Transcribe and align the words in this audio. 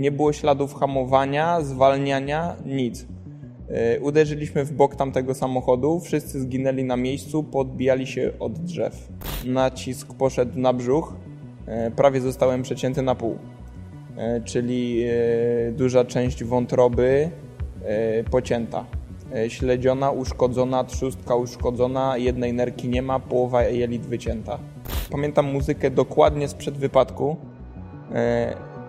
Nie 0.00 0.12
było 0.12 0.32
śladów 0.32 0.74
hamowania, 0.74 1.60
zwalniania, 1.60 2.56
nic. 2.66 3.06
E, 3.68 4.00
uderzyliśmy 4.00 4.64
w 4.64 4.72
bok 4.72 4.96
tamtego 4.96 5.34
samochodu, 5.34 6.00
wszyscy 6.00 6.40
zginęli 6.40 6.84
na 6.84 6.96
miejscu, 6.96 7.44
podbijali 7.44 8.06
się 8.06 8.32
od 8.38 8.52
drzew. 8.52 9.08
Nacisk 9.44 10.14
poszedł 10.14 10.58
na 10.58 10.72
brzuch, 10.72 11.14
e, 11.66 11.90
prawie 11.90 12.20
zostałem 12.20 12.62
przecięty 12.62 13.02
na 13.02 13.14
pół. 13.14 13.38
E, 14.16 14.40
czyli 14.40 15.04
duża 15.72 16.04
część 16.04 16.44
wątroby 16.44 17.30
pocięta. 18.30 18.84
Śledziona, 19.48 20.10
uszkodzona, 20.10 20.84
trzustka 20.84 21.34
uszkodzona, 21.34 22.16
jednej 22.16 22.52
nerki 22.52 22.88
nie 22.88 23.02
ma, 23.02 23.18
połowa 23.20 23.62
jelit 23.62 24.06
wycięta. 24.06 24.58
Pamiętam 25.10 25.52
muzykę 25.52 25.90
dokładnie 25.90 26.48
sprzed 26.48 26.78
wypadku. 26.78 27.36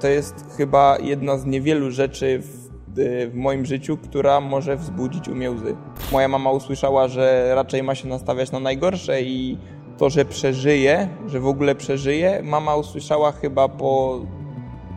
To 0.02 0.08
jest 0.08 0.46
chyba 0.58 0.98
jedna 1.00 1.38
z 1.38 1.46
niewielu 1.46 1.92
rzeczy 1.92 2.40
w 2.40 2.72
Y, 2.98 3.30
w 3.30 3.36
moim 3.36 3.66
życiu, 3.66 3.98
która 3.98 4.42
może 4.42 4.78
wzbudzić 4.78 5.28
u 5.28 5.36
mnie 5.36 5.52
łzy. 5.52 5.76
Moja 6.12 6.28
mama 6.28 6.52
usłyszała, 6.52 7.08
że 7.08 7.56
raczej 7.56 7.84
ma 7.84 7.96
się 7.96 8.08
nastawiać 8.08 8.52
na 8.52 8.60
najgorsze 8.60 9.22
i 9.22 9.58
to, 9.98 10.10
że 10.10 10.26
przeżyje, 10.26 11.10
że 11.28 11.40
w 11.40 11.48
ogóle 11.48 11.76
przeżyje, 11.76 12.44
mama 12.44 12.76
usłyszała 12.76 13.32
chyba 13.32 13.68
po 13.68 14.20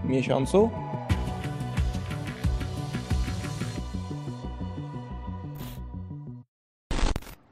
miesiącu. 0.05 0.71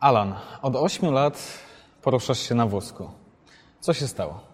Alan, 0.01 0.35
od 0.63 0.77
8 0.77 1.11
lat 1.11 1.59
poruszasz 2.03 2.39
się 2.39 2.55
na 2.55 2.67
wózku. 2.67 3.11
Co 3.81 3.95
się 3.95 4.07
stało? 4.07 4.52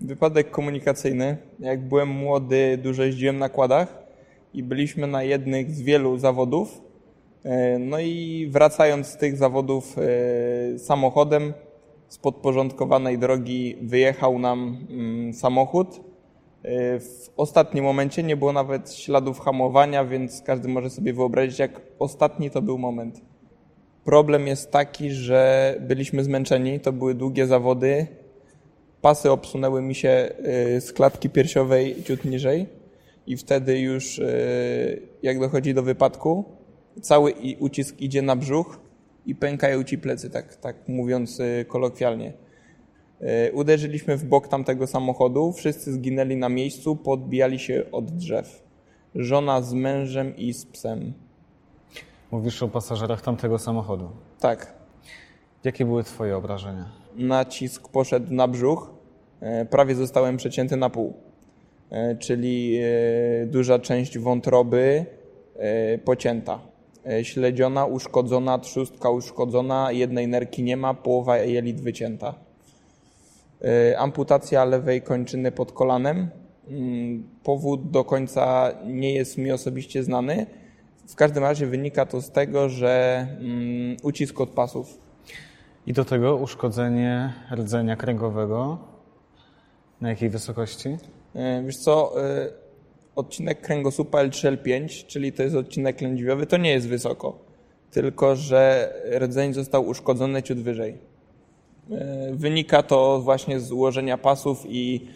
Wypadek 0.00 0.50
komunikacyjny. 0.50 1.36
Jak 1.60 1.88
byłem 1.88 2.08
młody, 2.08 2.78
dużo 2.82 3.02
jeździłem 3.02 3.38
na 3.38 3.48
kładach 3.48 4.02
i 4.54 4.62
byliśmy 4.62 5.06
na 5.06 5.22
jednych 5.22 5.70
z 5.70 5.82
wielu 5.82 6.18
zawodów. 6.18 6.80
E, 7.44 7.78
no 7.78 8.00
i 8.00 8.48
wracając 8.50 9.06
z 9.06 9.16
tych 9.16 9.36
zawodów 9.36 9.96
e, 9.98 10.78
samochodem 10.78 11.52
z 12.08 12.18
podporządkowanej 12.18 13.18
drogi 13.18 13.76
wyjechał 13.82 14.38
nam 14.38 14.86
mm, 14.90 15.32
samochód. 15.34 16.00
E, 16.62 17.00
w 17.00 17.30
ostatnim 17.36 17.84
momencie 17.84 18.22
nie 18.22 18.36
było 18.36 18.52
nawet 18.52 18.92
śladów 18.92 19.40
hamowania, 19.40 20.04
więc 20.04 20.42
każdy 20.42 20.68
może 20.68 20.90
sobie 20.90 21.12
wyobrazić, 21.12 21.58
jak 21.58 21.80
ostatni 21.98 22.50
to 22.50 22.62
był 22.62 22.78
moment. 22.78 23.20
Problem 24.04 24.46
jest 24.46 24.70
taki, 24.70 25.10
że 25.10 25.74
byliśmy 25.80 26.24
zmęczeni, 26.24 26.80
to 26.80 26.92
były 26.92 27.14
długie 27.14 27.46
zawody. 27.46 28.06
Pasy 29.04 29.30
obsunęły 29.30 29.82
mi 29.82 29.94
się 29.94 30.30
z 30.80 30.92
klatki 30.92 31.30
piersiowej 31.30 32.02
ciut 32.04 32.24
niżej 32.24 32.66
i 33.26 33.36
wtedy 33.36 33.78
już 33.78 34.18
e, 34.18 34.24
jak 35.22 35.40
dochodzi 35.40 35.74
do 35.74 35.82
wypadku, 35.82 36.44
cały 37.02 37.34
ucisk 37.58 38.00
idzie 38.00 38.22
na 38.22 38.36
brzuch 38.36 38.80
i 39.26 39.34
pękają 39.34 39.84
ci 39.84 39.98
plecy, 39.98 40.30
tak, 40.30 40.56
tak 40.56 40.88
mówiąc 40.88 41.40
e, 41.40 41.64
kolokwialnie. 41.64 42.32
Uderzyliśmy 43.52 44.16
w 44.16 44.24
bok 44.24 44.48
tamtego 44.48 44.86
samochodu, 44.86 45.52
wszyscy 45.52 45.92
zginęli 45.92 46.36
na 46.36 46.48
miejscu, 46.48 46.96
podbijali 46.96 47.58
się 47.58 47.84
od 47.92 48.10
drzew. 48.10 48.62
Żona 49.14 49.62
z 49.62 49.72
mężem 49.72 50.36
i 50.36 50.52
z 50.52 50.66
psem. 50.66 51.12
Mówisz 52.30 52.62
o 52.62 52.68
pasażerach 52.68 53.22
tamtego 53.22 53.58
samochodu. 53.58 54.10
Tak. 54.40 54.74
Jakie 55.64 55.84
były 55.84 56.04
Twoje 56.04 56.36
obrażenia? 56.36 57.04
Nacisk 57.16 57.88
poszedł 57.88 58.34
na 58.34 58.48
brzuch, 58.48 58.93
prawie 59.70 59.94
zostałem 59.94 60.36
przecięty 60.36 60.76
na 60.76 60.90
pół. 60.90 61.14
E, 61.90 62.16
czyli 62.16 62.78
e, 62.82 63.46
duża 63.46 63.78
część 63.78 64.18
wątroby 64.18 65.06
e, 65.56 65.98
pocięta. 65.98 66.58
Śledziona, 67.22 67.86
uszkodzona, 67.86 68.58
trzustka 68.58 69.10
uszkodzona, 69.10 69.92
jednej 69.92 70.28
nerki 70.28 70.62
nie 70.62 70.76
ma, 70.76 70.94
połowa 70.94 71.38
jelit 71.38 71.80
wycięta. 71.80 72.34
Amputacja 73.98 74.64
lewej 74.64 75.02
kończyny 75.02 75.52
pod 75.52 75.72
kolanem. 75.72 76.28
Mm, 76.68 77.28
powód 77.42 77.90
do 77.90 78.04
końca 78.04 78.72
nie 78.86 79.14
jest 79.14 79.38
mi 79.38 79.52
osobiście 79.52 80.02
znany. 80.02 80.46
W 81.08 81.14
każdym 81.14 81.42
razie 81.42 81.66
wynika 81.66 82.06
to 82.06 82.20
z 82.20 82.30
tego, 82.30 82.68
że 82.68 83.26
mm, 83.40 83.96
ucisk 84.02 84.40
od 84.40 84.50
pasów. 84.50 84.98
I 85.86 85.92
do 85.92 86.04
tego 86.04 86.36
uszkodzenie 86.36 87.32
rdzenia 87.52 87.96
kręgowego. 87.96 88.93
Na 90.04 90.10
jakiej 90.10 90.30
wysokości? 90.30 90.96
E, 91.34 91.62
wiesz 91.62 91.76
co, 91.76 92.22
e, 92.24 92.48
odcinek 93.16 93.60
kręgosłupa 93.60 94.18
L3L5, 94.18 95.06
czyli 95.06 95.32
to 95.32 95.42
jest 95.42 95.56
odcinek 95.56 96.00
lędźwiowy, 96.00 96.46
to 96.46 96.56
nie 96.56 96.70
jest 96.70 96.88
wysoko, 96.88 97.38
tylko 97.90 98.36
że 98.36 98.92
rdzeń 99.18 99.54
został 99.54 99.86
uszkodzony 99.86 100.42
ciut 100.42 100.58
wyżej. 100.58 100.98
E, 101.90 102.32
wynika 102.32 102.82
to 102.82 103.20
właśnie 103.20 103.60
z 103.60 103.72
ułożenia 103.72 104.18
pasów 104.18 104.64
i 104.68 105.08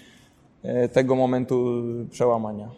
tego 0.92 1.14
momentu 1.14 1.82
przełamania. 2.10 2.68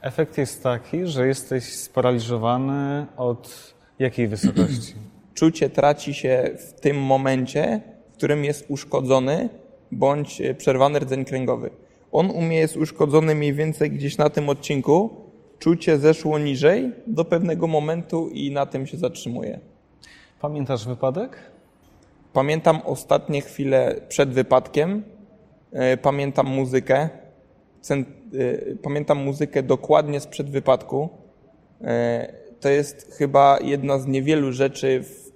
Efekt 0.00 0.38
jest 0.38 0.62
taki, 0.62 1.06
że 1.06 1.26
jesteś 1.26 1.64
sparaliżowany 1.64 3.06
od 3.16 3.74
jakiej 3.98 4.28
wysokości? 4.28 4.94
Czucie 5.34 5.70
traci 5.70 6.14
się 6.14 6.50
w 6.58 6.80
tym 6.80 7.02
momencie, 7.02 7.80
w 8.12 8.16
którym 8.16 8.44
jest 8.44 8.64
uszkodzony 8.68 9.48
bądź 9.92 10.42
przerwany 10.58 10.98
rdzeń 10.98 11.24
kręgowy. 11.24 11.70
On 12.12 12.30
u 12.30 12.40
mnie 12.40 12.56
jest 12.56 12.76
uszkodzony 12.76 13.34
mniej 13.34 13.54
więcej 13.54 13.90
gdzieś 13.90 14.18
na 14.18 14.30
tym 14.30 14.48
odcinku. 14.48 15.10
Czucie 15.58 15.98
zeszło 15.98 16.38
niżej 16.38 16.92
do 17.06 17.24
pewnego 17.24 17.66
momentu 17.66 18.28
i 18.28 18.50
na 18.50 18.66
tym 18.66 18.86
się 18.86 18.96
zatrzymuje. 18.96 19.60
Pamiętasz 20.40 20.86
wypadek? 20.86 21.38
Pamiętam 22.32 22.80
ostatnie 22.84 23.40
chwile 23.40 24.00
przed 24.08 24.30
wypadkiem. 24.30 25.02
E, 25.72 25.96
pamiętam 25.96 26.46
muzykę. 26.46 27.08
E, 27.90 27.98
pamiętam 28.82 29.18
muzykę 29.18 29.62
dokładnie 29.62 30.20
sprzed 30.20 30.50
wypadku. 30.50 31.08
E, 31.80 32.32
to 32.60 32.68
jest 32.68 33.14
chyba 33.18 33.58
jedna 33.62 33.98
z 33.98 34.06
niewielu 34.06 34.52
rzeczy 34.52 35.02
w, 35.02 35.30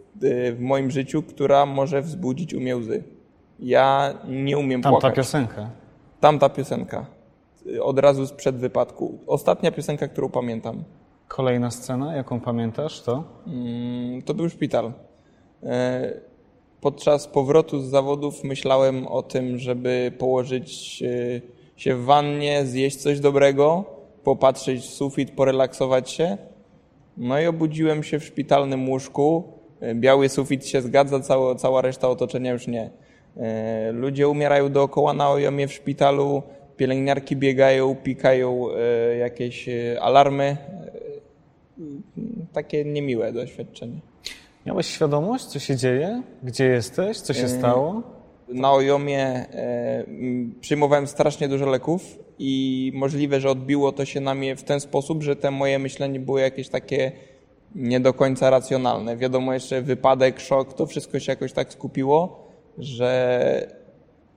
w 0.56 0.60
moim 0.60 0.90
życiu, 0.90 1.22
która 1.22 1.66
może 1.66 2.02
wzbudzić 2.02 2.54
u 2.54 2.60
mnie 2.60 2.76
łzy. 2.76 3.02
Ja 3.64 4.14
nie 4.28 4.58
umiem 4.58 4.82
Tamta 4.82 5.00
płakać. 5.00 5.30
Tamta 5.30 5.48
piosenka. 5.48 5.70
Tamta 6.20 6.48
piosenka. 6.48 7.06
Od 7.82 7.98
razu 7.98 8.26
sprzed 8.26 8.56
wypadku. 8.56 9.18
Ostatnia 9.26 9.72
piosenka, 9.72 10.08
którą 10.08 10.28
pamiętam. 10.28 10.84
Kolejna 11.28 11.70
scena, 11.70 12.16
jaką 12.16 12.40
pamiętasz, 12.40 13.02
to? 13.02 13.24
Mm, 13.46 14.22
to 14.22 14.34
był 14.34 14.48
szpital. 14.48 14.92
E, 15.62 16.12
podczas 16.80 17.26
powrotu 17.26 17.80
z 17.80 17.84
zawodów 17.84 18.44
myślałem 18.44 19.06
o 19.06 19.22
tym, 19.22 19.58
żeby 19.58 20.12
położyć 20.18 21.02
e, 21.02 21.40
się 21.76 21.94
w 21.94 22.04
wannie, 22.04 22.66
zjeść 22.66 22.96
coś 22.96 23.20
dobrego, 23.20 23.84
popatrzeć 24.24 24.82
w 24.82 24.94
sufit, 24.94 25.30
porelaksować 25.30 26.10
się. 26.10 26.38
No 27.16 27.40
i 27.40 27.46
obudziłem 27.46 28.02
się 28.02 28.18
w 28.18 28.24
szpitalnym 28.24 28.88
łóżku. 28.88 29.44
E, 29.80 29.94
biały 29.94 30.28
sufit 30.28 30.66
się 30.66 30.82
zgadza, 30.82 31.20
cała, 31.20 31.54
cała 31.54 31.82
reszta 31.82 32.08
otoczenia 32.08 32.52
już 32.52 32.66
nie. 32.66 33.03
E, 33.36 33.92
ludzie 33.92 34.28
umierają 34.28 34.72
dookoła 34.72 35.12
na 35.12 35.30
ojomie 35.30 35.68
w 35.68 35.72
szpitalu, 35.72 36.42
pielęgniarki 36.76 37.36
biegają, 37.36 37.96
pikają 37.96 38.66
e, 38.70 39.16
jakieś 39.16 39.68
e, 39.68 40.02
alarmy. 40.02 40.56
Takie 42.52 42.84
niemiłe 42.84 43.32
doświadczenie. 43.32 44.00
Miałeś 44.66 44.86
świadomość, 44.86 45.44
co 45.44 45.58
się 45.58 45.76
dzieje? 45.76 46.22
Gdzie 46.42 46.64
jesteś? 46.64 47.20
Co 47.20 47.34
się 47.34 47.48
stało? 47.48 48.02
Na 48.48 48.72
ojomie 48.72 49.46
przyjmowałem 50.60 51.06
strasznie 51.06 51.48
dużo 51.48 51.66
leków 51.66 52.18
i 52.38 52.92
możliwe, 52.94 53.40
że 53.40 53.50
odbiło 53.50 53.92
to 53.92 54.04
się 54.04 54.20
na 54.20 54.34
mnie 54.34 54.56
w 54.56 54.62
ten 54.62 54.80
sposób, 54.80 55.22
że 55.22 55.36
te 55.36 55.50
moje 55.50 55.78
myślenie 55.78 56.20
było 56.20 56.38
jakieś 56.38 56.68
takie 56.68 57.12
nie 57.74 58.00
do 58.00 58.12
końca 58.12 58.50
racjonalne. 58.50 59.16
Wiadomo, 59.16 59.54
jeszcze 59.54 59.82
wypadek, 59.82 60.40
szok, 60.40 60.74
to 60.74 60.86
wszystko 60.86 61.20
się 61.20 61.32
jakoś 61.32 61.52
tak 61.52 61.72
skupiło 61.72 62.43
że 62.78 63.68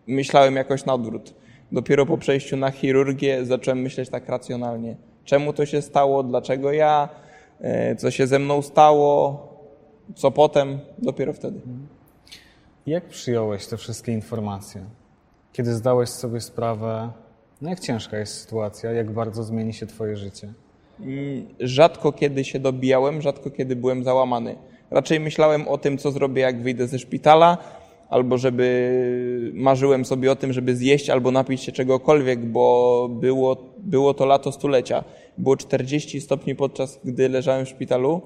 myślałem 0.08 0.56
jakoś 0.56 0.86
na 0.86 0.94
odwrót. 0.94 1.34
Dopiero 1.72 2.06
po 2.06 2.18
przejściu 2.18 2.58
na 2.58 2.72
chirurgię 2.72 3.46
zacząłem 3.46 3.80
myśleć 3.80 4.10
tak 4.10 4.30
racjonalnie. 4.30 4.96
Czemu 5.26 5.54
to 5.54 5.66
się 5.66 5.82
stało? 5.82 6.24
Dlaczego 6.24 6.72
ja? 6.72 7.10
E, 7.62 7.96
co 7.96 8.12
się 8.12 8.28
ze 8.28 8.40
mną 8.40 8.62
stało? 8.62 9.48
Co 10.16 10.32
potem? 10.32 10.80
Dopiero 10.98 11.34
wtedy. 11.34 11.60
Jak 12.88 13.06
przyjąłeś 13.06 13.68
te 13.68 13.78
wszystkie 13.78 14.12
informacje? 14.12 14.82
Kiedy 15.54 15.74
zdałeś 15.74 16.10
sobie 16.10 16.42
sprawę, 16.42 17.12
no 17.62 17.70
jak 17.70 17.80
ciężka 17.80 18.18
jest 18.18 18.42
sytuacja, 18.42 18.92
jak 18.92 19.12
bardzo 19.12 19.44
zmieni 19.44 19.74
się 19.74 19.86
Twoje 19.86 20.18
życie? 20.18 20.54
Mm, 21.00 21.48
rzadko 21.60 22.12
kiedy 22.12 22.46
się 22.46 22.60
dobijałem, 22.60 23.22
rzadko 23.22 23.50
kiedy 23.50 23.76
byłem 23.76 24.04
załamany. 24.04 24.56
Raczej 24.92 25.20
myślałem 25.20 25.68
o 25.68 25.78
tym, 25.78 25.98
co 25.98 26.12
zrobię, 26.12 26.42
jak 26.42 26.62
wyjdę 26.62 26.88
ze 26.88 27.00
szpitala, 27.00 27.58
albo 28.10 28.38
żeby 28.38 29.52
marzyłem 29.54 30.06
sobie 30.06 30.32
o 30.32 30.36
tym, 30.36 30.54
żeby 30.54 30.76
zjeść 30.76 31.10
albo 31.10 31.32
napić 31.32 31.62
się 31.62 31.72
czegokolwiek, 31.72 32.46
bo 32.46 33.08
było, 33.12 33.58
było 33.78 34.14
to 34.14 34.26
lato 34.26 34.52
stulecia. 34.52 35.04
Było 35.38 35.58
40 35.58 36.22
stopni 36.22 36.56
podczas 36.56 37.00
gdy 37.06 37.30
leżałem 37.30 37.66
w 37.66 37.70
szpitalu. 37.70 38.22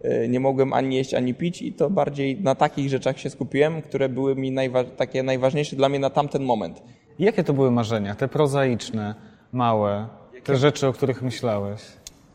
E, 0.00 0.28
Nie 0.28 0.40
mogłem 0.40 0.72
ani 0.72 0.96
jeść, 0.96 1.14
ani 1.14 1.34
pić 1.34 1.62
i 1.62 1.72
to 1.72 1.90
bardziej 1.90 2.40
na 2.40 2.54
takich 2.54 2.88
rzeczach 2.88 3.18
się 3.18 3.30
skupiłem, 3.30 3.82
które 3.82 4.08
były 4.08 4.36
mi 4.36 4.52
najwa- 4.52 4.84
takie 4.96 5.22
najważniejsze 5.22 5.76
dla 5.76 5.88
mnie 5.88 5.98
na 5.98 6.10
tamten 6.10 6.44
moment. 6.44 6.82
Jakie 7.18 7.44
to 7.44 7.52
były 7.52 7.70
marzenia? 7.70 8.14
Te 8.14 8.28
prozaiczne, 8.28 9.14
małe, 9.52 10.06
te 10.44 10.56
rzeczy, 10.56 10.86
o 10.86 10.92
których 10.92 11.22
myślałeś? 11.22 11.80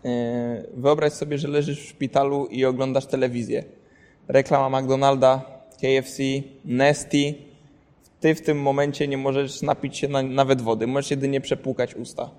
E, 0.05 0.63
Wyobraź 0.77 1.13
sobie, 1.13 1.37
że 1.37 1.47
leżysz 1.47 1.79
w 1.81 1.89
szpitalu 1.89 2.45
i 2.45 2.65
oglądasz 2.65 3.05
telewizję. 3.05 3.63
Reklama 4.27 4.81
McDonalda, 4.81 5.41
KFC, 5.77 6.23
Nesty. 6.65 7.33
Ty 8.19 8.35
w 8.35 8.41
tym 8.41 8.61
momencie 8.61 9.07
nie 9.07 9.17
możesz 9.17 9.61
napić 9.61 9.97
się 9.97 10.07
na, 10.07 10.21
nawet 10.21 10.61
wody, 10.61 10.87
możesz 10.87 11.11
jedynie 11.11 11.41
przepłukać 11.41 11.95
usta. 11.95 12.29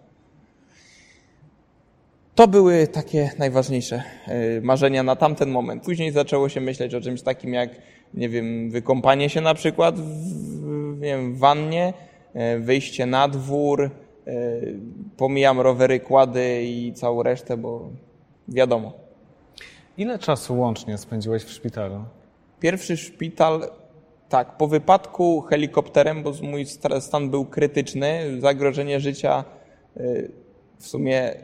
To 2.35 2.49
były 2.49 2.87
takie 2.87 3.31
najważniejsze 3.39 4.03
e, 4.27 4.61
marzenia 4.61 5.03
na 5.03 5.17
tamten 5.17 5.51
moment. 5.51 5.83
Później 5.83 6.13
zaczęło 6.13 6.49
się 6.49 6.61
myśleć 6.61 6.95
o 6.95 7.01
czymś 7.01 7.23
takim 7.23 7.55
jak, 7.55 7.71
nie 8.15 8.29
wiem, 8.29 8.71
wykąpanie 8.71 9.31
się 9.31 9.41
na 9.41 9.55
przykład 9.55 10.01
w, 10.01 11.01
nie 11.01 11.09
wiem, 11.09 11.35
w 11.35 11.39
wannie, 11.39 11.93
e, 12.35 12.59
wyjście 12.59 13.07
na 13.07 13.29
dwór, 13.29 13.83
e, 13.83 13.91
pomijam 15.17 15.61
rowery, 15.61 16.01
kłady 16.01 16.63
i 16.63 16.93
całą 16.93 17.23
resztę, 17.23 17.57
bo 17.57 17.91
wiadomo. 18.49 18.93
Ile 19.99 20.19
czasu 20.19 20.59
łącznie 20.59 20.99
spędziłeś 20.99 21.43
w 21.45 21.51
szpitalu? 21.51 22.05
Pierwszy 22.61 22.97
szpital, 22.97 23.71
tak, 24.29 24.57
po 24.57 24.67
wypadku 24.67 25.41
helikopterem, 25.41 26.23
bo 26.23 26.33
mój 26.43 26.67
sta- 26.67 27.01
stan 27.01 27.31
był 27.31 27.45
krytyczny, 27.45 28.21
zagrożenie 28.41 29.01
życia. 29.01 29.45
y, 29.97 30.31
W 30.79 30.87
sumie 30.87 31.33
y, 31.35 31.39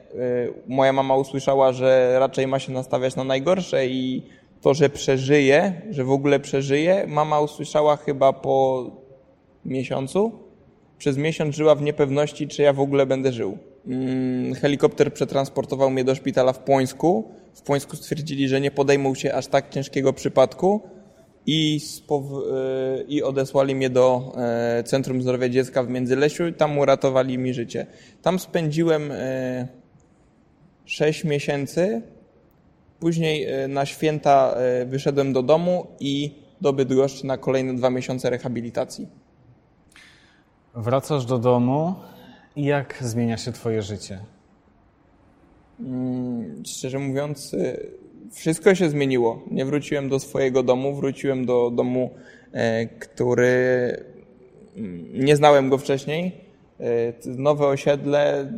moja 0.66 0.92
mama 0.92 1.16
usłyszała, 1.16 1.72
że 1.72 2.16
raczej 2.18 2.46
ma 2.46 2.58
się 2.58 2.72
nastawiać 2.72 3.16
na 3.16 3.24
najgorsze 3.24 3.86
i 3.86 4.22
to, 4.60 4.74
że 4.74 4.90
przeżyje, 4.90 5.82
że 5.90 6.04
w 6.04 6.10
ogóle 6.10 6.40
przeżyje, 6.40 7.06
mama 7.06 7.40
usłyszała 7.40 7.96
chyba 7.96 8.32
po 8.32 8.84
miesiącu. 9.64 10.32
Przez 10.98 11.16
miesiąc 11.16 11.56
żyła 11.56 11.74
w 11.74 11.82
niepewności, 11.82 12.48
czy 12.48 12.62
ja 12.62 12.72
w 12.72 12.80
ogóle 12.80 13.06
będę 13.06 13.32
żył. 13.32 13.58
Mm, 13.86 14.54
Helikopter 14.54 15.12
przetransportował 15.12 15.90
mnie 15.90 16.04
do 16.04 16.14
szpitala 16.14 16.52
w 16.52 16.58
Płońsku. 16.58 17.24
W 17.54 17.62
Płońsku 17.62 17.96
stwierdzili, 17.96 18.48
że 18.48 18.60
nie 18.60 18.70
podejmą 18.70 19.14
się 19.14 19.34
aż 19.34 19.46
tak 19.46 19.70
ciężkiego 19.70 20.12
przypadku 20.12 20.80
i, 21.46 21.80
e, 22.10 23.02
i 23.02 23.22
odesłali 23.22 23.74
mnie 23.74 23.90
do 23.90 24.32
e, 24.36 24.82
Centrum 24.84 25.22
Zdrowia 25.22 25.48
Dziecka 25.48 25.82
w 25.82 25.88
Międzylesiu 25.88 26.46
i 26.46 26.54
tam 26.54 26.78
uratowali 26.78 27.38
mi 27.38 27.54
życie. 27.54 27.86
Tam 28.22 28.38
spędziłem 28.38 29.12
e, 29.12 29.68
6 30.84 31.24
miesięcy. 31.24 32.02
Później 33.00 33.44
e, 33.44 33.68
na 33.68 33.86
święta 33.86 34.54
e, 34.56 34.86
wyszedłem 34.86 35.32
do 35.32 35.42
domu 35.42 35.86
i 36.00 36.34
do 36.60 36.72
Bydgoszczy 36.72 37.26
na 37.26 37.38
kolejne 37.38 37.74
dwa 37.74 37.90
miesiące 37.90 38.30
rehabilitacji. 38.30 39.08
Wracasz 40.74 41.24
do 41.24 41.38
domu 41.38 41.94
i 42.56 42.64
jak 42.64 42.98
zmienia 43.00 43.36
się 43.36 43.52
twoje 43.52 43.82
życie? 43.82 44.20
Szczerze 46.64 46.98
mówiąc, 46.98 47.54
y, 47.54 47.90
wszystko 48.34 48.74
się 48.74 48.88
zmieniło. 48.90 49.42
Nie 49.50 49.64
wróciłem 49.64 50.08
do 50.08 50.18
swojego 50.18 50.62
domu, 50.62 50.94
wróciłem 50.94 51.46
do 51.46 51.70
domu, 51.70 52.10
e, 52.52 52.86
który 52.86 53.54
mm, 54.76 55.24
nie 55.24 55.36
znałem 55.36 55.68
go 55.68 55.78
wcześniej. 55.78 56.32
E, 56.80 57.12
Nowe 57.26 57.66
osiedle, 57.66 58.52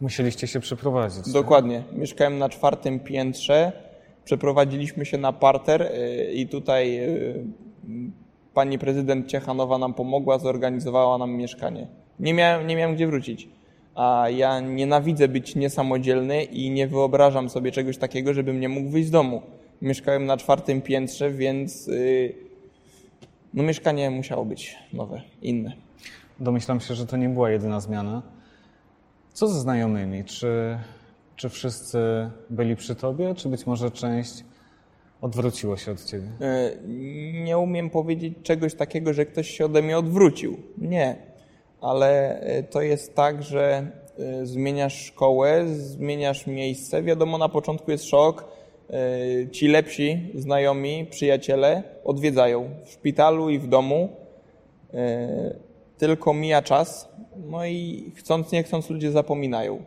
Musieliście 0.00 0.46
się 0.46 0.60
przeprowadzić. 0.60 1.32
dokładnie. 1.32 1.82
Mieszkałem 1.92 2.38
na 2.38 2.48
czwartym 2.48 3.00
piętrze. 3.00 3.72
Przeprowadziliśmy 4.24 5.06
się 5.06 5.18
na 5.18 5.32
parter 5.32 5.82
e, 5.82 6.32
i 6.32 6.48
tutaj 6.48 7.00
pani 8.54 8.78
prezydent 8.78 9.26
Ciechanowa 9.26 9.78
nam 9.78 9.94
pomogła, 9.94 10.38
zorganizowała 10.38 11.18
nam 11.18 11.30
mieszkanie. 11.30 11.86
Nie 12.20 12.34
miałem, 12.34 12.66
nie 12.66 12.76
miałem 12.76 12.94
gdzie 12.94 13.06
wrócić. 13.06 13.48
A 13.94 14.26
ja 14.30 14.60
nienawidzę 14.60 15.28
być 15.28 15.56
niesamodzielny 15.56 16.44
i 16.44 16.70
nie 16.70 16.86
wyobrażam 16.88 17.50
sobie 17.50 17.72
czegoś 17.72 17.98
takiego, 17.98 18.34
żebym 18.34 18.60
nie 18.60 18.68
mógł 18.68 18.88
wyjść 18.90 19.08
z 19.08 19.10
domu. 19.10 19.42
Mieszkałem 19.82 20.26
na 20.26 20.36
czwartym 20.36 20.82
piętrze, 20.82 21.30
więc 21.30 21.88
y, 21.88 22.34
no 23.54 23.62
mieszkanie 23.62 24.10
musiało 24.10 24.44
być 24.44 24.76
nowe, 24.92 25.22
inne. 25.42 25.72
Domyślam 26.40 26.80
się, 26.80 26.94
że 26.94 27.06
to 27.06 27.16
nie 27.16 27.28
była 27.28 27.50
jedyna 27.50 27.80
zmiana. 27.80 28.22
Co 29.32 29.48
ze 29.48 29.60
znajomymi? 29.60 30.24
Czy, 30.24 30.78
czy 31.36 31.48
wszyscy 31.48 31.98
byli 32.50 32.76
przy 32.76 32.94
tobie, 32.94 33.34
czy 33.34 33.48
być 33.48 33.66
może 33.66 33.90
część 33.90 34.44
odwróciło 35.20 35.76
się 35.76 35.92
od 35.92 36.04
ciebie? 36.04 36.28
E, 36.40 36.70
Nie 37.44 37.58
umiem 37.58 37.90
powiedzieć 37.90 38.34
czegoś 38.42 38.74
takiego, 38.74 39.12
że 39.12 39.26
ktoś 39.26 39.50
się 39.50 39.64
ode 39.64 39.82
mnie 39.82 39.98
odwrócił. 39.98 40.58
Nie. 40.78 41.33
Ale 41.84 42.40
e, 42.40 42.62
to 42.62 42.82
jest 42.82 43.14
tak, 43.14 43.42
że 43.42 43.86
e, 44.18 44.46
zmieniasz 44.46 45.04
szkołę, 45.04 45.64
zmieniasz 45.66 46.46
miejsce. 46.46 47.02
Wiadomo, 47.02 47.38
na 47.38 47.48
początku 47.48 47.90
jest 47.90 48.04
szok. 48.04 48.44
E, 48.90 49.50
Ci 49.50 49.68
lepsi 49.68 50.30
znajomi, 50.34 51.06
przyjaciele 51.10 51.82
odwiedzają 52.04 52.70
w 52.84 52.90
szpitalu 52.90 53.50
i 53.50 53.58
w 53.58 53.68
domu. 53.68 54.08
Tylko 55.98 56.34
mija 56.34 56.62
czas, 56.62 57.08
no 57.36 57.66
i 57.66 58.12
chcąc, 58.16 58.52
nie 58.52 58.62
chcąc 58.62 58.90
ludzie 58.90 59.10
zapominają. 59.10 59.84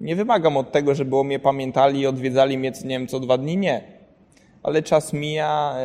Nie 0.00 0.16
wymagam 0.16 0.56
od 0.56 0.72
tego, 0.72 0.94
żeby 0.94 1.16
o 1.16 1.24
mnie 1.24 1.38
pamiętali 1.38 2.00
i 2.00 2.06
odwiedzali 2.06 2.58
mnie, 2.58 2.72
nie 2.84 2.98
wiem, 2.98 3.06
co 3.06 3.20
dwa 3.20 3.38
dni, 3.38 3.56
nie 3.56 4.00
ale 4.62 4.82
czas 4.82 5.12
mija, 5.12 5.76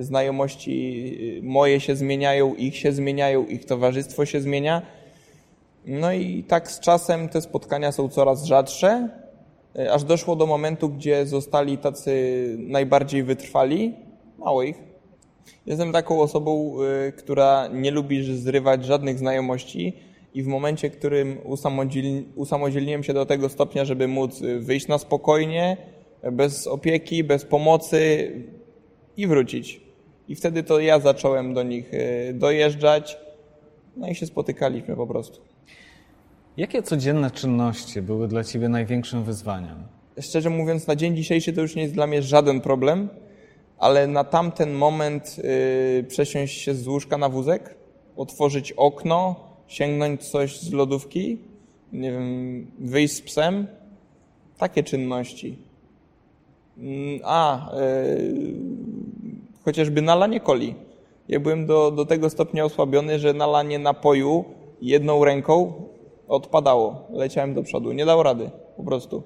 znajomości 0.00 1.40
moje 1.42 1.80
się 1.80 1.96
zmieniają, 1.96 2.54
ich 2.54 2.76
się 2.76 2.92
zmieniają, 2.92 3.46
ich 3.46 3.64
towarzystwo 3.64 4.26
się 4.26 4.40
zmienia. 4.40 4.82
No 5.86 6.12
i 6.12 6.44
tak 6.44 6.70
z 6.70 6.80
czasem 6.80 7.28
te 7.28 7.40
spotkania 7.40 7.92
są 7.92 8.08
coraz 8.08 8.44
rzadsze, 8.44 9.08
e, 9.78 9.92
aż 9.92 10.04
doszło 10.04 10.36
do 10.36 10.46
momentu, 10.46 10.88
gdzie 10.88 11.26
zostali 11.26 11.78
tacy 11.78 12.56
najbardziej 12.58 13.22
wytrwali. 13.22 13.94
Mało 14.38 14.62
ich. 14.62 14.76
Jestem 15.66 15.92
taką 15.92 16.20
osobą, 16.20 16.76
e, 17.08 17.12
która 17.12 17.68
nie 17.72 17.90
lubi 17.90 18.36
zrywać 18.36 18.84
żadnych 18.84 19.18
znajomości 19.18 19.92
i 20.34 20.42
w 20.42 20.46
momencie, 20.46 20.90
w 20.90 20.96
którym 20.96 21.38
usamodzielni- 21.44 22.24
usamodzielniłem 22.36 23.04
się 23.04 23.14
do 23.14 23.26
tego 23.26 23.48
stopnia, 23.48 23.84
żeby 23.84 24.08
móc 24.08 24.42
e, 24.42 24.58
wyjść 24.58 24.88
na 24.88 24.98
spokojnie, 24.98 25.76
bez 26.32 26.66
opieki, 26.66 27.24
bez 27.24 27.44
pomocy 27.44 28.30
i 29.16 29.26
wrócić. 29.26 29.80
I 30.28 30.34
wtedy 30.34 30.62
to 30.62 30.80
ja 30.80 31.00
zacząłem 31.00 31.54
do 31.54 31.62
nich 31.62 31.92
dojeżdżać, 32.34 33.18
no 33.96 34.08
i 34.08 34.14
się 34.14 34.26
spotykaliśmy 34.26 34.96
po 34.96 35.06
prostu. 35.06 35.53
Jakie 36.56 36.82
codzienne 36.82 37.30
czynności 37.30 38.02
były 38.02 38.28
dla 38.28 38.44
ciebie 38.44 38.68
największym 38.68 39.24
wyzwaniem? 39.24 39.76
Szczerze 40.20 40.50
mówiąc, 40.50 40.86
na 40.86 40.96
dzień 40.96 41.16
dzisiejszy 41.16 41.52
to 41.52 41.60
już 41.60 41.74
nie 41.74 41.82
jest 41.82 41.94
dla 41.94 42.06
mnie 42.06 42.22
żaden 42.22 42.60
problem, 42.60 43.08
ale 43.78 44.06
na 44.06 44.24
tamten 44.24 44.72
moment 44.72 45.38
yy, 45.38 46.04
przesiąść 46.08 46.60
się 46.60 46.74
z 46.74 46.88
łóżka 46.88 47.18
na 47.18 47.28
wózek, 47.28 47.74
otworzyć 48.16 48.72
okno, 48.72 49.36
sięgnąć 49.66 50.22
coś 50.30 50.60
z 50.60 50.72
lodówki, 50.72 51.38
nie 51.92 52.12
wiem, 52.12 52.66
wyjść 52.78 53.14
z 53.14 53.20
psem, 53.22 53.66
takie 54.58 54.82
czynności. 54.82 55.58
Mm, 56.78 57.20
A, 57.24 57.70
yy, 57.76 58.54
chociażby 59.64 60.02
nalanie 60.02 60.40
coli. 60.40 60.74
Ja 61.28 61.40
byłem 61.40 61.66
do, 61.66 61.90
do 61.90 62.06
tego 62.06 62.30
stopnia 62.30 62.64
osłabiony, 62.64 63.18
że 63.18 63.32
nalanie 63.32 63.78
napoju 63.78 64.44
jedną 64.82 65.24
ręką 65.24 65.72
odpadało. 66.28 67.06
Leciałem 67.10 67.54
do 67.54 67.62
przodu. 67.62 67.92
Nie 67.92 68.06
dał 68.06 68.22
rady, 68.22 68.50
po 68.76 68.82
prostu. 68.84 69.22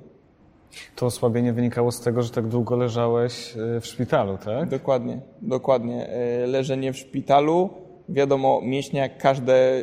To 0.97 1.07
osłabienie 1.07 1.53
wynikało 1.53 1.93
z 1.93 2.01
tego, 2.01 2.23
że 2.23 2.31
tak 2.31 2.47
długo 2.47 2.77
leżałeś 2.77 3.57
y, 3.57 3.81
w 3.81 3.87
szpitalu, 3.87 4.39
tak? 4.45 4.69
Dokładnie, 4.69 5.21
dokładnie. 5.43 6.09
E, 6.09 6.47
Leżenie 6.47 6.93
w 6.93 6.97
szpitalu, 6.97 7.71
wiadomo, 8.09 8.61
mięśnie 8.63 9.01
jak 9.01 9.19
każde 9.19 9.81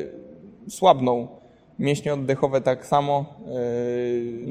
słabną. 0.70 1.28
Mięśnie 1.80 2.14
oddechowe 2.14 2.62
tak 2.62 2.86
samo. 2.86 3.26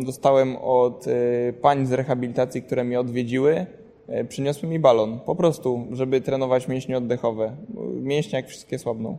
E, 0.01 0.05
Dostałem 0.05 0.57
od 0.57 1.07
e, 1.09 1.53
pań 1.53 1.87
z 1.87 1.93
rehabilitacji, 1.93 2.63
które 2.63 2.85
mnie 2.85 3.01
odwiedziły, 3.01 3.67
e, 4.09 4.25
przyniosły 4.25 4.69
mi 4.69 4.79
balon. 4.79 5.21
Po 5.21 5.37
prostu, 5.37 5.87
żeby 5.93 6.21
trenować 6.21 6.69
mięśnie 6.69 6.99
oddechowe. 6.99 7.57
Mięśnie 8.01 8.37
jak 8.37 8.49
wszystkie 8.49 8.79
słabną. 8.79 9.19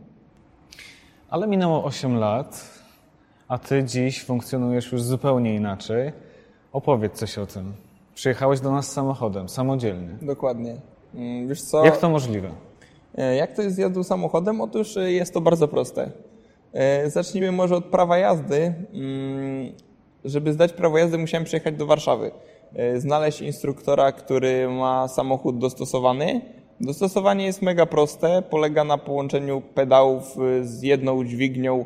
Ale 1.28 1.46
minęło 1.46 1.84
8 1.84 2.16
lat, 2.18 2.75
a 3.48 3.58
ty 3.58 3.84
dziś 3.84 4.24
funkcjonujesz 4.24 4.92
już 4.92 5.02
zupełnie 5.02 5.54
inaczej. 5.54 6.12
Opowiedz 6.72 7.12
coś 7.14 7.38
o 7.38 7.46
tym. 7.46 7.72
Przyjechałeś 8.14 8.60
do 8.60 8.70
nas 8.70 8.92
samochodem, 8.92 9.48
samodzielnie. 9.48 10.08
Dokładnie. 10.22 10.76
Mm, 11.14 11.48
Wiesz 11.48 11.62
co? 11.62 11.84
Jak 11.84 11.96
to 11.96 12.08
możliwe? 12.10 12.50
E, 13.18 13.36
Jak 13.36 13.52
to 13.56 13.62
jest 13.62 13.76
z 13.76 13.78
jazdą 13.78 14.02
samochodem? 14.04 14.60
Otóż 14.60 14.96
e, 14.96 15.12
jest 15.12 15.34
to 15.34 15.40
bardzo 15.40 15.68
proste. 15.68 16.10
E, 16.72 17.10
Zacznijmy 17.10 17.52
może 17.52 17.76
od 17.76 17.84
prawa 17.84 18.18
jazdy. 18.18 18.74
Mm, 18.94 19.72
Żeby 20.24 20.52
zdać 20.52 20.72
prawo 20.72 20.98
jazdy, 20.98 21.18
musiałem 21.18 21.44
przyjechać 21.44 21.74
do 21.76 21.86
Warszawy. 21.86 22.30
Znaleźć 22.96 23.40
instruktora, 23.40 24.12
który 24.12 24.68
ma 24.68 25.08
samochód 25.08 25.58
dostosowany. 25.58 26.40
Dostosowanie 26.80 27.44
jest 27.46 27.62
mega 27.62 27.86
proste. 27.86 28.42
Polega 28.50 28.84
na 28.84 28.98
połączeniu 28.98 29.60
pedałów 29.74 30.36
z 30.62 30.82
jedną 30.82 31.24
dźwignią, 31.24 31.84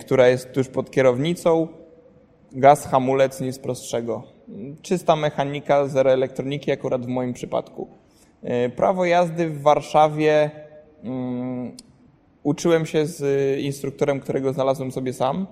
która 0.00 0.28
jest 0.28 0.52
tuż 0.52 0.68
pod 0.68 0.90
kierownicą. 0.90 1.68
Gaz, 2.52 2.86
hamulec, 2.86 3.40
nic 3.40 3.58
prostszego. 3.58 4.22
Czysta 4.82 5.16
mechanika, 5.16 5.86
zero 5.86 6.12
elektroniki, 6.12 6.72
akurat 6.72 7.06
w 7.06 7.08
moim 7.08 7.32
przypadku. 7.32 7.88
E, 8.42 8.68
Prawo 8.68 9.04
jazdy 9.04 9.48
w 9.48 9.62
Warszawie 9.62 10.50
mm, 11.04 11.76
uczyłem 12.42 12.86
się 12.86 13.06
z 13.06 13.58
instruktorem, 13.60 14.20
którego 14.20 14.52
znalazłem 14.52 14.92
sobie 14.92 15.12
sam. 15.12 15.46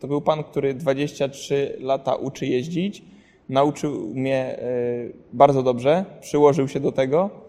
To 0.00 0.08
był 0.08 0.20
pan, 0.20 0.44
który 0.44 0.74
23 0.74 1.76
lata 1.80 2.14
uczy 2.14 2.46
jeździć. 2.46 3.04
Nauczył 3.48 4.14
mnie 4.14 4.58
e, 4.58 4.68
bardzo 5.32 5.62
dobrze, 5.62 6.04
przyłożył 6.20 6.68
się 6.68 6.80
do 6.80 6.92
tego. 6.92 7.47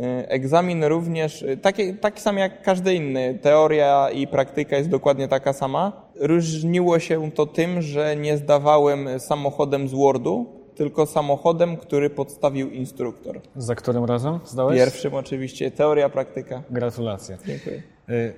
E, 0.00 0.28
Egzamin 0.30 0.84
również, 0.84 1.42
e, 1.42 1.56
taki, 1.56 1.94
taki 1.94 2.20
sam 2.20 2.36
jak 2.38 2.62
każdy 2.62 2.94
inny. 2.94 3.38
Teoria 3.42 4.10
i 4.10 4.26
praktyka 4.26 4.76
jest 4.76 4.88
dokładnie 4.88 5.28
taka 5.28 5.52
sama. 5.52 6.02
Różniło 6.20 6.98
się 6.98 7.30
to 7.30 7.46
tym, 7.46 7.82
że 7.82 8.16
nie 8.16 8.36
zdawałem 8.36 9.08
samochodem 9.20 9.88
z 9.88 9.94
Wordu, 9.94 10.46
tylko 10.74 11.06
samochodem, 11.06 11.76
który 11.76 12.10
podstawił 12.10 12.70
instruktor. 12.70 13.40
Za 13.56 13.74
którym 13.74 14.04
razem 14.04 14.38
zdałeś? 14.44 14.78
Pierwszym 14.78 15.14
oczywiście 15.14 15.70
teoria, 15.70 16.08
praktyka. 16.08 16.62
Gratulacje. 16.70 17.38
Dziękuję. 17.46 17.82
Y, 18.10 18.34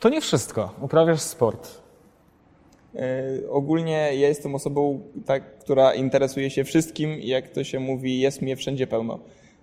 To 0.00 0.08
nie 0.08 0.20
wszystko. 0.20 0.74
Uprawiasz 0.80 1.20
sport. 1.20 1.68
E, 2.94 3.24
Ogólnie 3.50 3.92
ja 3.92 4.28
jestem 4.28 4.54
osobą, 4.54 5.00
tak, 5.26 5.58
która 5.58 5.94
interesuje 5.94 6.50
się 6.50 6.64
wszystkim 6.64 7.10
i 7.20 7.26
jak 7.26 7.48
to 7.48 7.64
się 7.64 7.80
mówi, 7.80 8.20
jest 8.20 8.42
mnie 8.42 8.56
wszędzie 8.56 8.86
pełno. 8.86 9.18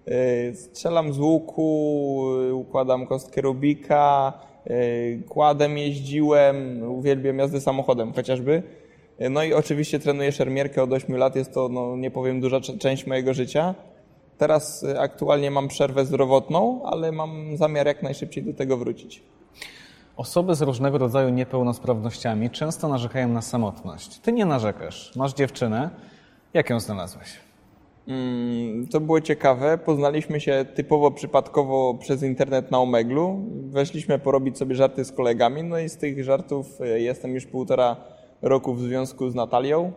E, 0.08 0.54
Strzelam 0.54 1.14
z 1.14 1.20
łuku, 1.20 2.22
e, 2.50 2.54
układam 2.54 3.08
kostkę 3.08 3.42
Rubika, 3.42 4.34
e, 4.66 4.78
kładem 5.30 5.78
jeździłem, 5.78 6.84
uwielbiam 6.92 7.40
jazdę 7.40 7.62
samochodem 7.62 8.14
chociażby. 8.14 8.64
No 9.30 9.44
i 9.44 9.54
oczywiście 9.54 10.00
trenuję 10.00 10.32
szermierkę 10.32 10.84
od 10.84 10.94
8 10.94 11.18
lat, 11.18 11.36
jest 11.36 11.54
to, 11.54 11.70
no, 11.70 11.98
nie 11.98 12.12
powiem, 12.12 12.42
duża 12.42 12.62
część 12.62 13.08
mojego 13.08 13.34
życia. 13.34 13.76
Teraz 14.38 14.86
aktualnie 14.98 15.52
mam 15.52 15.68
przerwę 15.68 16.06
zdrowotną, 16.06 16.82
ale 16.86 17.12
mam 17.12 17.58
zamiar 17.58 17.88
jak 17.88 18.04
najszybciej 18.04 18.44
do 18.44 18.54
tego 18.54 18.78
wrócić. 18.78 19.24
Osoby 20.18 20.56
z 20.56 20.62
różnego 20.62 20.98
rodzaju 20.98 21.30
niepełnosprawnościami 21.30 22.50
często 22.50 22.88
narzekają 22.88 23.28
na 23.28 23.42
samotność. 23.42 24.20
Ty 24.20 24.32
nie 24.32 24.46
narzekasz. 24.46 25.16
Masz 25.16 25.34
dziewczynę. 25.34 25.90
Jak 26.54 26.70
ją 26.70 26.80
znalazłeś? 26.80 27.28
Mm, 28.08 28.88
To 28.88 29.00
było 29.00 29.22
ciekawe. 29.22 29.78
Poznaliśmy 29.78 30.40
się 30.42 30.66
typowo 30.76 31.12
przypadkowo 31.12 31.94
przez 31.94 32.24
internet 32.24 32.72
na 32.72 32.80
Omeglu. 32.80 33.46
Weszliśmy 33.70 34.20
porobić 34.20 34.58
sobie 34.58 34.76
żarty 34.76 35.06
z 35.06 35.12
kolegami, 35.12 35.64
no 35.64 35.80
i 35.80 35.90
z 35.90 35.98
tych 35.98 36.24
żartów 36.24 36.82
e, 36.82 37.00
jestem 37.00 37.34
już 37.34 37.46
półtora 37.46 37.96
roku 38.42 38.74
w 38.74 38.82
związku 38.82 39.30
z 39.30 39.36
Natalią. 39.36 39.92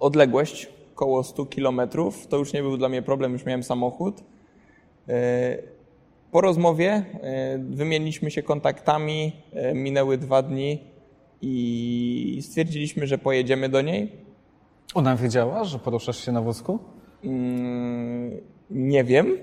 Odległość 0.00 0.68
około 0.94 1.22
100 1.24 1.46
kilometrów 1.46 2.26
to 2.26 2.36
już 2.36 2.52
nie 2.52 2.62
był 2.62 2.76
dla 2.76 2.88
mnie 2.88 3.02
problem, 3.02 3.32
już 3.32 3.44
miałem 3.44 3.62
samochód. 3.62 4.24
E, 5.08 5.58
Po 6.30 6.40
rozmowie 6.40 6.90
e, 7.22 7.58
wymieniliśmy 7.58 8.30
się 8.30 8.42
kontaktami, 8.42 9.32
minęły 9.74 10.18
dwa 10.18 10.42
dni 10.42 10.78
i 11.42 12.38
stwierdziliśmy, 12.42 13.06
że 13.06 13.18
pojedziemy 13.18 13.68
do 13.68 13.82
niej. 13.82 14.27
Ona 14.94 15.16
wiedziała, 15.16 15.64
że 15.64 15.78
poruszasz 15.78 16.24
się 16.24 16.32
na 16.32 16.42
wózku? 16.42 16.78
Mm, 17.24 18.40
Nie 18.70 19.04
wiem. 19.04 19.38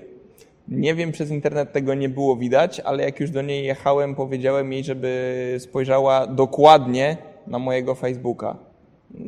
Nie 0.68 0.94
wiem, 0.94 1.12
przez 1.12 1.30
internet 1.30 1.72
tego 1.72 1.94
nie 1.94 2.08
było 2.08 2.36
widać, 2.36 2.80
ale 2.80 3.04
jak 3.04 3.20
już 3.20 3.30
do 3.30 3.42
niej 3.42 3.64
jechałem, 3.64 4.14
powiedziałem 4.14 4.72
jej, 4.72 4.84
żeby 4.84 5.56
spojrzała 5.58 6.26
dokładnie 6.26 7.16
na 7.46 7.58
mojego 7.58 7.94
Facebooka. 7.94 8.56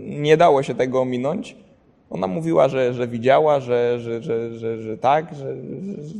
Nie 0.06 0.36
dało 0.36 0.62
się 0.62 0.74
tego 0.74 1.00
ominąć. 1.00 1.56
Ona 2.10 2.26
mówiła, 2.26 2.68
że, 2.68 2.94
że 2.94 3.08
widziała, 3.08 3.60
że, 3.60 4.00
że, 4.00 4.22
że, 4.22 4.58
że, 4.58 4.82
że 4.82 4.98
tak, 4.98 5.34
że, 5.34 5.56
że, 5.56 6.02
że... 6.02 6.14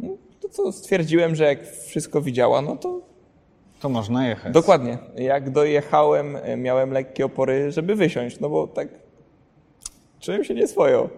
No, 0.00 0.08
to 0.40 0.48
co 0.48 0.72
stwierdziłem, 0.72 1.34
że 1.34 1.44
jak 1.44 1.66
wszystko 1.66 2.22
widziała, 2.22 2.62
no 2.62 2.76
to 2.76 3.00
To 3.80 3.88
można 3.88 4.28
jechać. 4.28 4.52
Dokładnie. 4.52 4.98
Jak 5.16 5.50
dojechałem, 5.50 6.36
e, 6.36 6.56
miałem 6.56 6.90
lekkie 6.90 7.24
opory, 7.24 7.72
żeby 7.72 7.94
wysiąść, 7.94 8.40
no 8.40 8.48
bo 8.48 8.66
tak 8.66 8.88
czułem 10.20 10.44
się 10.44 10.54
nieswojo. 10.54 11.08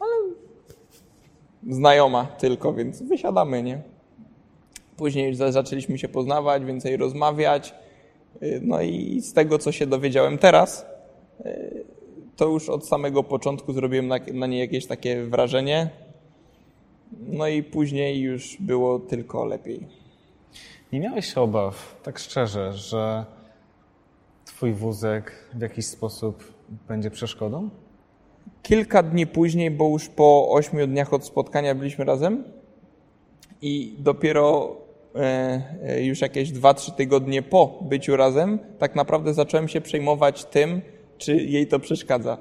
Ale 0.00 0.12
znajoma 1.70 2.24
tylko, 2.24 2.72
więc 2.74 3.02
wysiadamy, 3.02 3.62
nie? 3.62 3.82
Później 4.96 5.34
zaczęliśmy 5.34 5.98
się 5.98 6.08
poznawać, 6.08 6.64
więcej 6.64 6.96
rozmawiać. 6.96 7.74
Y, 8.42 8.60
No 8.62 8.82
i 8.82 9.20
z 9.20 9.32
tego, 9.32 9.58
co 9.58 9.72
się 9.72 9.86
dowiedziałem 9.86 10.38
teraz, 10.38 10.86
y, 11.46 11.84
to 12.36 12.48
już 12.48 12.68
od 12.68 12.86
samego 12.86 13.22
początku 13.22 13.72
zrobiłem 13.72 14.08
na 14.32 14.46
niej 14.46 14.60
jakieś 14.60 14.86
takie 14.86 15.22
wrażenie. 15.22 15.90
No 17.26 17.48
i 17.48 17.62
później 17.62 18.20
już 18.20 18.56
było 18.60 18.98
tylko 18.98 19.44
lepiej. 19.44 20.01
Nie 20.92 21.00
miałeś 21.00 21.38
obaw, 21.38 22.00
tak 22.02 22.18
szczerze, 22.18 22.72
że 22.72 23.24
twój 24.44 24.72
wózek 24.72 25.32
w 25.54 25.60
jakiś 25.60 25.86
sposób 25.86 26.52
będzie 26.88 27.10
przeszkodą? 27.10 27.70
Kilka 28.62 29.02
dni 29.02 29.26
później, 29.26 29.70
bo 29.70 29.88
już 29.88 30.08
po 30.08 30.50
ośmiu 30.50 30.86
dniach 30.86 31.12
od 31.12 31.24
spotkania 31.24 31.74
byliśmy 31.74 32.04
razem 32.04 32.44
i 33.62 33.96
dopiero 33.98 34.76
e, 35.14 35.62
e, 35.82 36.04
już 36.04 36.20
jakieś 36.20 36.52
2-3 36.52 36.92
tygodnie 36.92 37.42
po 37.42 37.78
byciu 37.80 38.16
razem, 38.16 38.58
tak 38.78 38.94
naprawdę 38.94 39.34
zacząłem 39.34 39.68
się 39.68 39.80
przejmować 39.80 40.44
tym, 40.44 40.80
czy 41.18 41.36
jej 41.36 41.66
to 41.66 41.78
przeszkadza. 41.78 42.38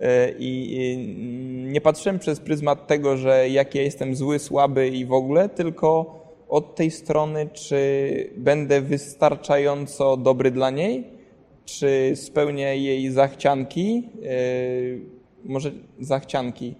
E, 0.00 0.32
I 0.38 1.66
nie 1.66 1.80
patrzyłem 1.80 2.18
przez 2.18 2.40
pryzmat 2.40 2.86
tego, 2.86 3.16
że 3.16 3.48
jak 3.48 3.74
ja 3.74 3.82
jestem 3.82 4.16
zły, 4.16 4.38
słaby 4.38 4.88
i 4.88 5.04
w 5.04 5.12
ogóle, 5.12 5.48
tylko 5.48 6.21
od 6.52 6.74
tej 6.74 6.90
strony, 6.90 7.48
czy 7.52 7.80
będę 8.36 8.80
wystarczająco 8.80 10.16
dobry 10.16 10.50
dla 10.50 10.70
niej, 10.70 11.04
czy 11.64 12.12
spełnię 12.14 12.76
jej 12.76 13.10
zachcianki, 13.10 14.08
yy, 14.20 15.00
może 15.44 15.72
zachcianki, 16.00 16.74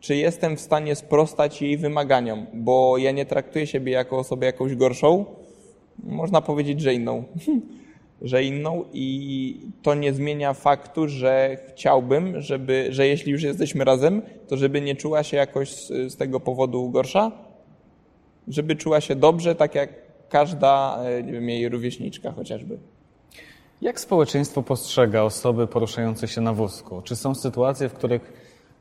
czy 0.00 0.16
jestem 0.16 0.56
w 0.56 0.60
stanie 0.60 0.94
sprostać 0.94 1.62
jej 1.62 1.76
wymaganiom, 1.76 2.46
bo 2.54 2.98
ja 2.98 3.10
nie 3.10 3.26
traktuję 3.26 3.66
siebie 3.66 3.92
jako 3.92 4.18
osobę 4.18 4.46
jakąś 4.46 4.74
gorszą, 4.74 5.24
można 6.04 6.40
powiedzieć, 6.42 6.80
że 6.80 6.94
inną. 6.94 7.24
że 8.22 8.44
inną 8.44 8.84
i 8.92 9.60
to 9.82 9.94
nie 9.94 10.12
zmienia 10.12 10.54
faktu, 10.54 11.08
że 11.08 11.56
chciałbym, 11.68 12.40
żeby, 12.40 12.86
że 12.90 13.06
jeśli 13.06 13.32
już 13.32 13.42
jesteśmy 13.42 13.84
razem, 13.84 14.22
to 14.48 14.56
żeby 14.56 14.80
nie 14.80 14.94
czuła 14.94 15.22
się 15.22 15.36
jakoś 15.36 15.70
z, 15.70 16.12
z 16.12 16.16
tego 16.16 16.40
powodu 16.40 16.90
gorsza, 16.90 17.45
żeby 18.48 18.76
czuła 18.76 19.00
się 19.00 19.14
dobrze, 19.16 19.54
tak 19.54 19.74
jak 19.74 19.90
każda, 20.28 20.98
e, 21.04 21.22
nie 21.22 21.32
wiem, 21.32 21.48
jej 21.48 21.68
rówieśniczka 21.68 22.32
chociażby. 22.32 22.78
Jak 23.82 24.00
społeczeństwo 24.00 24.62
postrzega 24.62 25.22
osoby 25.22 25.66
poruszające 25.66 26.28
się 26.28 26.40
na 26.40 26.52
wózku? 26.52 27.02
Czy 27.02 27.16
są 27.16 27.34
sytuacje, 27.34 27.88
w 27.88 27.92
których 27.94 28.32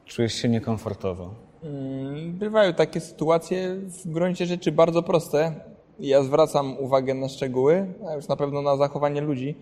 czujesz 0.06 0.34
się 0.34 0.50
niekomfortowo? 0.50 1.30
Mm, 1.64 2.32
Bywają 2.34 2.74
takie 2.74 3.00
sytuacje 3.00 3.76
w 3.76 4.08
gruncie 4.12 4.46
rzeczy 4.46 4.72
bardzo 4.72 5.04
proste. 5.04 5.54
Ja 6.00 6.24
zwracam 6.24 6.78
uwagę 6.80 7.14
na 7.14 7.30
szczegóły, 7.30 7.88
a 8.10 8.14
już 8.14 8.28
na 8.28 8.36
pewno 8.36 8.62
na 8.62 8.78
zachowanie 8.78 9.22
ludzi. 9.22 9.56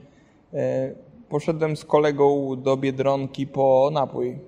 E, 0.53 0.91
Poszedłem 1.29 1.77
z 1.77 1.85
kolegą 1.85 2.55
do 2.61 2.77
Biedronki 2.77 3.47
po 3.47 3.89
napój. 3.93 4.39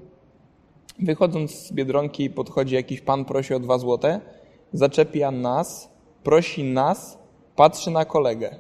Wychodząc 1.00 1.52
z 1.52 1.72
Biedronki 1.72 2.30
podchodzi 2.30 2.76
jakiś 2.76 3.02
pan, 3.02 3.26
prosi 3.26 3.54
o 3.54 3.60
dwa 3.60 3.78
złote, 3.78 4.22
zaczepia 4.78 5.32
nas, 5.32 5.90
prosi 6.24 6.64
nas, 6.64 7.18
patrzy 7.56 7.92
na 7.92 8.06
kolegę. 8.06 8.56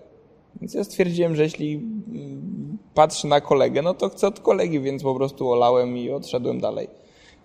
Więc 0.62 0.74
ja 0.74 0.84
stwierdziłem, 0.84 1.36
że 1.36 1.44
jeśli 1.44 1.74
mm, 1.76 2.78
patrzy 2.94 3.28
na 3.28 3.42
kolegę, 3.42 3.82
no 3.82 3.94
to 3.94 4.10
chcę 4.10 4.28
od 4.28 4.40
kolegi, 4.40 4.80
więc 4.80 5.04
po 5.04 5.16
prostu 5.16 5.52
olałem 5.52 5.98
i 5.98 6.12
odszedłem 6.12 6.60
dalej. 6.60 6.88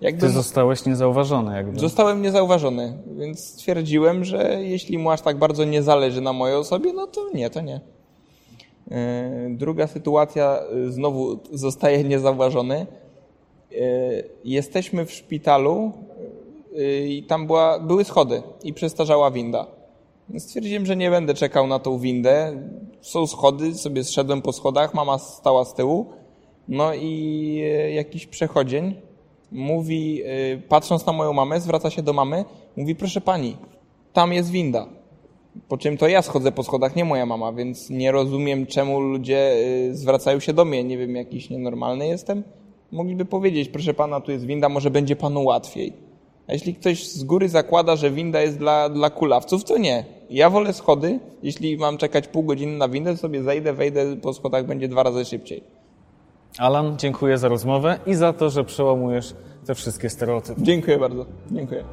Jakby 0.01 0.21
Ty 0.21 0.29
zostałeś 0.29 0.85
niezauważony 0.85 1.57
jakby. 1.57 1.81
Zostałem 1.81 2.23
niezauważony, 2.23 2.99
więc 3.19 3.45
stwierdziłem, 3.45 4.25
że 4.25 4.59
jeśli 4.63 4.99
mu 4.99 5.11
aż 5.11 5.21
tak 5.21 5.39
bardzo 5.39 5.65
nie 5.65 5.83
zależy 5.83 6.21
na 6.21 6.33
mojej 6.33 6.57
osobie, 6.57 6.93
no 6.93 7.07
to 7.07 7.31
nie, 7.35 7.51
to 7.51 7.61
nie. 7.61 7.81
Yy, 8.91 8.97
Druga 9.57 9.87
sytuacja, 9.87 10.61
yy, 10.75 10.93
znowu 10.93 11.39
zostaje 11.53 12.05
niezauważony. 12.05 12.87
Yy, 13.71 13.79
Jesteśmy 14.45 15.07
w 15.07 15.13
szpitalu, 15.13 15.93
i 17.09 17.23
tam 17.29 17.47
była, 17.47 17.79
były 17.79 18.05
schody 18.05 18.43
i 18.65 18.75
przestarzała 18.75 19.31
winda. 19.31 19.67
Stwierdziłem, 20.39 20.87
że 20.87 20.97
nie 20.97 21.11
będę 21.11 21.35
czekał 21.35 21.67
na 21.67 21.79
tą 21.79 21.99
windę. 21.99 22.63
Są 23.01 23.27
schody, 23.27 23.75
sobie 23.75 24.05
zszedłem 24.05 24.43
po 24.43 24.53
schodach, 24.53 24.95
mama 24.95 25.19
stała 25.19 25.65
z 25.65 25.75
tyłu. 25.75 26.07
No 26.69 26.95
i 26.95 27.57
e, 27.65 27.93
jakiś 27.93 28.27
przechodzień 28.27 28.95
mówi, 29.53 30.23
e, 30.23 30.59
patrząc 30.69 31.07
na 31.07 31.13
moją 31.13 31.33
mamę, 31.33 31.61
zwraca 31.61 31.91
się 31.91 32.03
do 32.03 32.13
mamy, 32.13 32.45
mówi, 32.77 32.95
proszę 32.95 33.21
pani, 33.21 33.57
tam 34.13 34.33
jest 34.33 34.51
winda. 34.51 34.87
Po 35.69 35.79
czym 35.79 35.97
to 35.97 36.09
ja 36.09 36.23
schodzę 36.23 36.53
po 36.53 36.63
schodach, 36.63 36.97
nie 36.97 37.05
moja 37.05 37.27
mama, 37.27 37.53
więc 37.53 37.91
nie 37.91 38.13
rozumiem, 38.13 38.67
czemu 38.67 39.01
ludzie 39.01 39.53
e, 39.91 39.95
zwracają 39.95 40.41
się 40.41 40.53
do 40.53 40.65
mnie. 40.65 40.85
Nie 40.85 40.99
wiem, 40.99 41.17
jakiś 41.17 41.51
nienormalny 41.51 42.07
jestem. 42.07 42.43
Mogliby 42.93 43.25
powiedzieć, 43.25 43.69
proszę 43.69 43.95
pana, 43.95 44.21
tu 44.21 44.33
jest 44.33 44.47
winda, 44.47 44.69
może 44.69 44.91
będzie 44.91 45.17
panu 45.17 45.45
łatwiej. 45.45 46.10
A 46.51 46.53
jeśli 46.53 46.75
ktoś 46.75 47.09
z 47.09 47.25
góry 47.25 47.49
zakłada, 47.49 47.97
że 47.97 48.11
winda 48.11 48.41
jest 48.41 48.59
dla, 48.59 48.89
dla 48.89 49.11
kulawców, 49.11 49.65
to 49.65 49.79
nie. 49.79 50.05
Ja 50.31 50.51
wolę 50.51 50.73
schody. 50.73 51.21
Jeśli 51.43 51.77
mam 51.77 51.99
czekać 51.99 52.29
pół 52.29 52.43
godziny 52.43 52.79
na 52.79 52.89
windę, 52.89 53.17
sobie 53.17 53.43
zejdę, 53.43 53.73
wejdę 53.73 54.17
po 54.17 54.33
schodach, 54.35 54.67
będzie 54.67 54.89
dwa 54.89 55.03
razy 55.03 55.25
szybciej. 55.25 55.63
Alan, 56.59 56.99
dziękuję 56.99 57.39
za 57.39 57.49
rozmowę 57.49 57.99
i 58.07 58.15
za 58.15 58.33
to, 58.33 58.51
że 58.51 58.65
przełamujesz 58.65 59.35
te 59.67 59.75
wszystkie 59.75 60.11
stereotypy. 60.11 60.63
Dziękuję 60.63 60.99
bardzo. 60.99 61.27
Dziękuję. 61.53 61.85